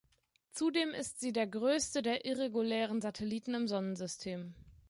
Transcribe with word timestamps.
Zudem 0.51 0.95
ist 0.95 1.19
sie 1.19 1.31
der 1.31 1.45
Größte 1.45 2.01
der 2.01 2.25
irregulären 2.25 3.01
Satelliten 3.01 3.53
im 3.53 3.67
Sonnensystem. 3.67 4.55